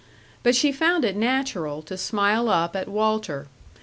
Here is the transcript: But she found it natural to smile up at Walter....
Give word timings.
But 0.41 0.55
she 0.55 0.71
found 0.71 1.05
it 1.05 1.15
natural 1.15 1.83
to 1.83 1.95
smile 1.95 2.49
up 2.49 2.75
at 2.75 2.87
Walter.... 2.87 3.45